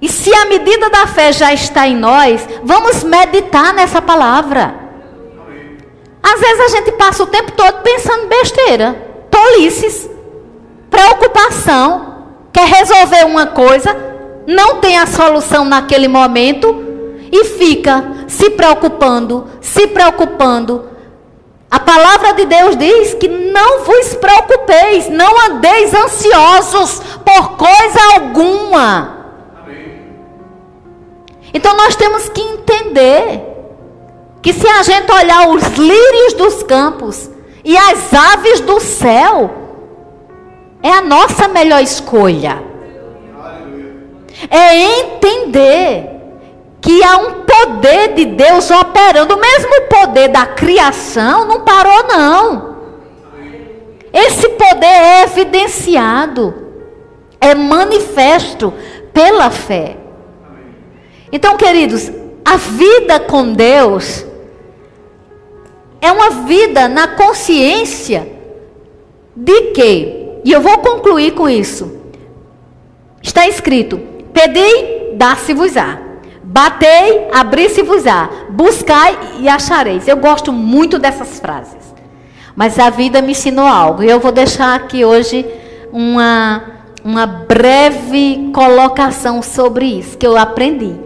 [0.00, 4.74] E se a medida da fé já está em nós, vamos meditar nessa palavra.
[6.22, 8.94] Às vezes a gente passa o tempo todo pensando besteira,
[9.30, 10.10] tolices,
[10.90, 13.96] preocupação, quer resolver uma coisa,
[14.46, 16.85] não tem a solução naquele momento
[17.36, 20.88] e fica se preocupando, se preocupando.
[21.70, 29.16] A palavra de Deus diz que não vos preocupeis, não andeis ansiosos por coisa alguma.
[31.52, 33.42] Então nós temos que entender
[34.42, 37.30] que se a gente olhar os lírios dos campos
[37.64, 39.50] e as aves do céu,
[40.82, 42.62] é a nossa melhor escolha.
[44.50, 46.15] É entender
[46.86, 52.76] que há um poder de Deus operando, o mesmo poder da criação não parou não.
[54.12, 56.54] Esse poder é evidenciado,
[57.40, 58.72] é manifesto
[59.12, 59.96] pela fé.
[61.32, 62.08] Então, queridos,
[62.44, 64.24] a vida com Deus
[66.00, 68.28] é uma vida na consciência
[69.34, 72.00] de que, e eu vou concluir com isso.
[73.20, 74.00] Está escrito:
[74.32, 76.05] Pedi, dá-se-vos-á.
[76.56, 78.30] Batei, abri-se-vos-á.
[78.48, 80.08] Buscai e achareis.
[80.08, 81.94] Eu gosto muito dessas frases.
[82.54, 84.02] Mas a vida me ensinou algo.
[84.02, 85.44] E eu vou deixar aqui hoje
[85.92, 86.62] uma,
[87.04, 90.98] uma breve colocação sobre isso que eu aprendi.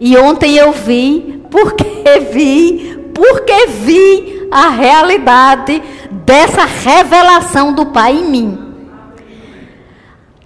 [0.00, 1.84] E ontem eu vi, porque
[2.32, 5.82] vi, porque vi a realidade
[6.24, 8.58] dessa revelação do Pai em mim.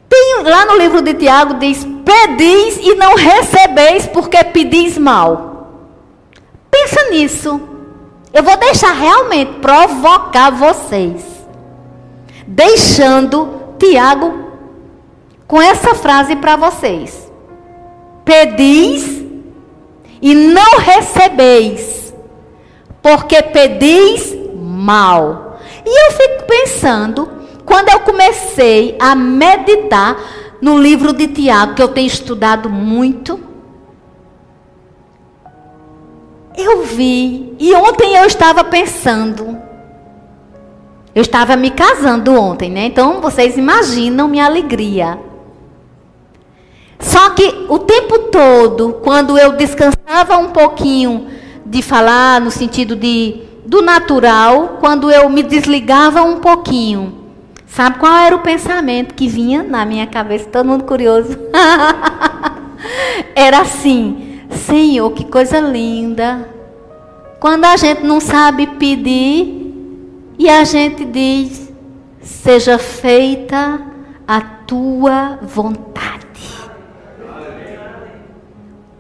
[0.09, 5.73] Tem, lá no livro de Tiago diz: Pedis e não recebeis, porque pedis mal.
[6.71, 7.61] Pensa nisso.
[8.33, 11.25] Eu vou deixar realmente provocar vocês.
[12.47, 14.53] Deixando Tiago
[15.49, 17.29] com essa frase para vocês:
[18.25, 19.25] Pedis
[20.23, 22.15] e não recebeis,
[23.03, 25.59] porque pedis mal.
[25.85, 27.29] E eu fico pensando
[27.65, 30.17] quando eu comecei a meditar
[30.61, 33.41] no livro de Tiago, que eu tenho estudado muito,
[36.57, 39.59] eu vi, e ontem eu estava pensando,
[41.15, 42.87] eu estava me casando ontem, né?
[42.87, 45.19] Então vocês imaginam minha alegria.
[46.99, 51.27] Só que o tempo todo, quando eu descansava um pouquinho
[51.65, 57.26] de falar no sentido de do natural, quando eu me desligava um pouquinho,
[57.77, 60.49] Sabe qual era o pensamento que vinha na minha cabeça?
[60.49, 61.39] Todo mundo curioso.
[63.37, 66.49] era assim: Senhor, que coisa linda.
[67.39, 69.75] Quando a gente não sabe pedir
[70.39, 71.71] e a gente diz:
[72.23, 73.79] Seja feita
[74.27, 76.25] a tua vontade.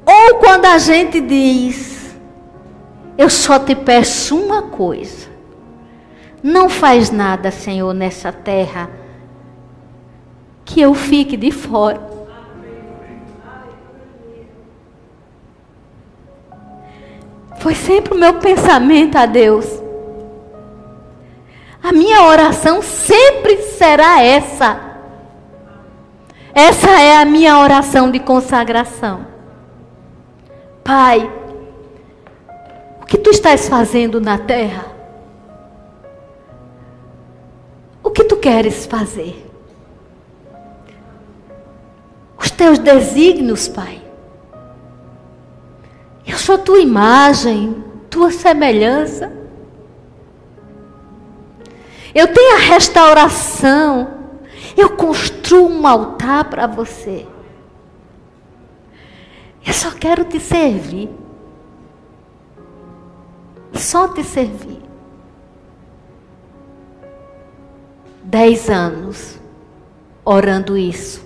[0.04, 2.14] Ou quando a gente diz:
[3.16, 5.35] Eu só te peço uma coisa
[6.46, 8.88] não faz nada, Senhor, nessa terra
[10.64, 12.00] que eu fique de fora.
[17.58, 19.66] Foi sempre o meu pensamento a Deus.
[21.82, 24.80] A minha oração sempre será essa.
[26.54, 29.26] Essa é a minha oração de consagração.
[30.84, 31.28] Pai,
[33.02, 34.95] o que tu estás fazendo na terra?
[38.16, 39.46] Que tu queres fazer?
[42.38, 44.00] Os teus desígnios, Pai.
[46.26, 49.30] Eu sou tua imagem, tua semelhança.
[52.14, 54.14] Eu tenho a restauração.
[54.74, 57.26] Eu construo um altar para você.
[59.66, 61.10] Eu só quero te servir.
[63.74, 64.85] Só te servir.
[68.26, 69.38] Dez anos
[70.24, 71.24] orando isso.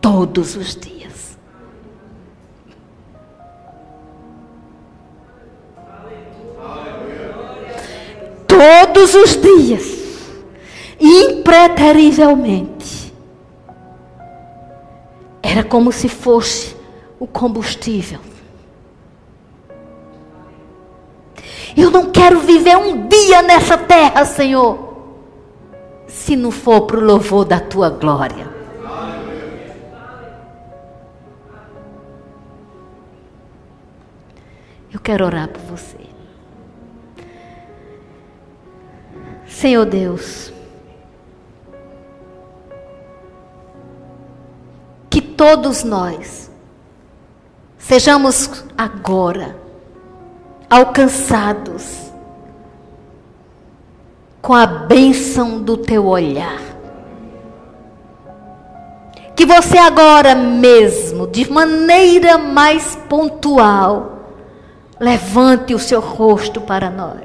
[0.00, 1.36] Todos os dias.
[8.46, 10.02] Todos os dias.
[10.98, 13.12] Impreterivelmente.
[15.42, 16.74] Era como se fosse
[17.18, 18.20] o combustível.
[21.76, 24.83] Eu não quero viver um dia nessa terra, Senhor
[26.14, 28.48] se não for para o louvor da tua glória.
[34.92, 35.98] Eu quero orar por você.
[39.44, 40.52] Senhor Deus,
[45.10, 46.48] que todos nós
[47.76, 49.56] sejamos agora
[50.70, 52.03] alcançados
[54.44, 56.60] com a bênção do teu olhar.
[59.34, 64.18] Que você agora mesmo, de maneira mais pontual,
[65.00, 67.24] levante o seu rosto para nós.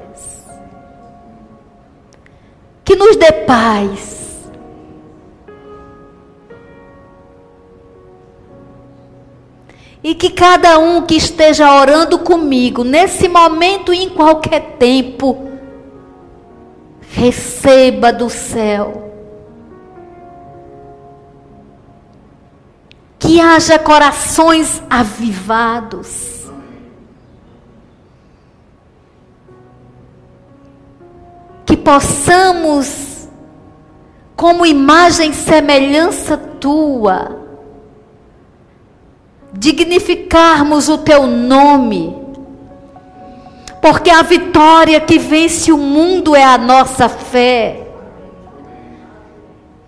[2.82, 4.48] Que nos dê paz.
[10.02, 15.49] E que cada um que esteja orando comigo, nesse momento e em qualquer tempo,
[17.12, 19.08] receba do céu.
[23.18, 26.50] Que haja corações avivados.
[31.66, 33.28] Que possamos,
[34.34, 37.38] como imagem e semelhança tua,
[39.52, 42.19] dignificarmos o teu nome,
[43.80, 47.86] porque a vitória que vence o mundo é a nossa fé.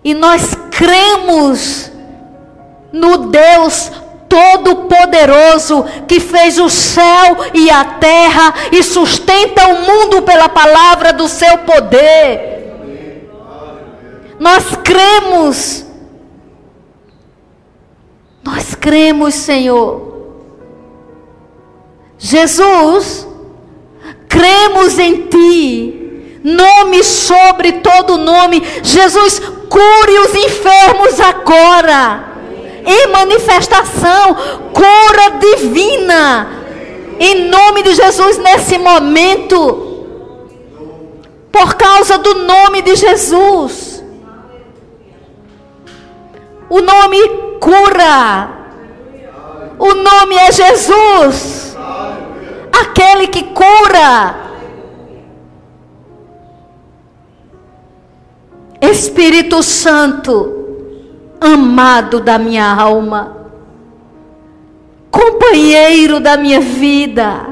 [0.03, 1.91] E nós cremos
[2.91, 3.91] no Deus
[4.27, 11.27] Todo-Poderoso que fez o céu e a terra e sustenta o mundo pela palavra do
[11.27, 12.51] seu poder.
[14.39, 15.85] Nós cremos
[18.43, 20.11] nós cremos, Senhor.
[22.17, 23.25] Jesus,
[24.33, 26.39] cremos em Ti.
[26.43, 28.61] Nome sobre todo nome.
[28.81, 32.33] Jesus, cure os enfermos agora.
[32.85, 34.35] Em manifestação,
[34.73, 36.47] cura divina.
[37.19, 39.91] Em nome de Jesus, nesse momento.
[41.51, 44.03] Por causa do nome de Jesus.
[46.69, 47.19] O nome
[47.59, 48.49] cura.
[49.77, 51.72] O nome é Jesus.
[52.81, 54.43] Aquele que cura.
[58.81, 60.65] Espírito Santo,
[61.39, 63.37] amado da minha alma,
[65.09, 67.47] companheiro da minha vida,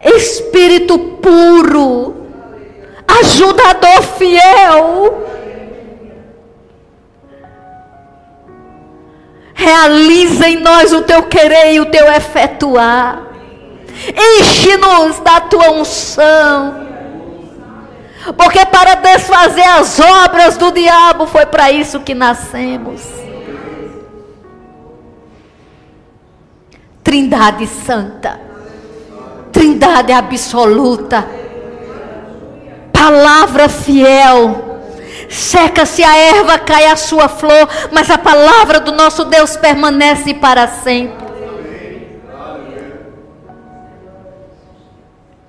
[0.00, 2.14] Espírito puro,
[3.06, 5.26] ajudador fiel,
[9.58, 13.22] Realiza em nós o teu querer e o teu efetuar.
[14.38, 16.86] Enche-nos da tua unção.
[18.36, 23.00] Porque para desfazer as obras do diabo foi para isso que nascemos.
[27.02, 28.38] Trindade Santa,
[29.52, 31.26] Trindade absoluta,
[32.92, 34.65] Palavra fiel
[35.28, 40.66] Seca-se a erva, cai a sua flor, mas a palavra do nosso Deus permanece para
[40.68, 41.26] sempre.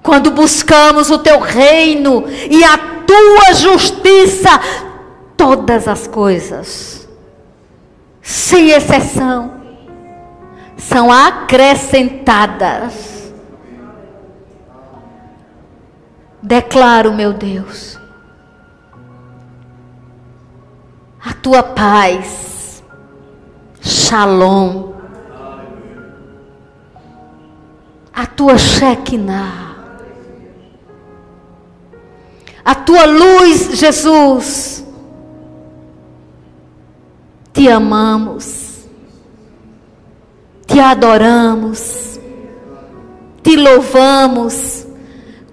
[0.01, 4.49] Quando buscamos o teu reino e a tua justiça,
[5.35, 7.07] todas as coisas,
[8.21, 9.57] sem exceção,
[10.77, 13.17] são acrescentadas.
[16.41, 17.96] Declaro, meu Deus,
[21.27, 22.81] a tua paz,
[23.81, 24.93] shalom,
[28.13, 29.75] a tua Shekinah,
[32.63, 34.85] a tua luz, Jesus.
[37.51, 38.85] Te amamos,
[40.65, 42.19] te adoramos,
[43.43, 44.85] te louvamos,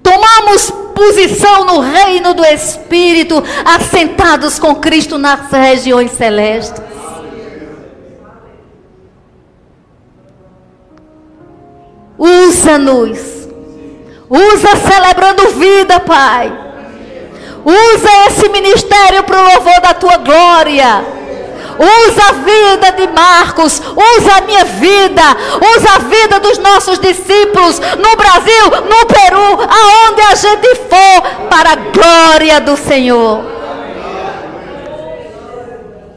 [0.03, 6.83] tomamos posição no reino do Espírito, assentados com Cristo nas regiões celestes.
[12.17, 13.49] Usa-nos.
[14.31, 16.53] Usa celebrando vida, Pai.
[17.65, 21.24] Usa esse ministério para o louvor da tua glória.
[21.79, 25.23] Usa a vida de Marcos, usa a minha vida,
[25.77, 31.73] usa a vida dos nossos discípulos no Brasil, no Peru, aonde a gente for, para
[31.73, 33.45] a glória do Senhor.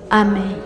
[0.10, 0.57] Amém.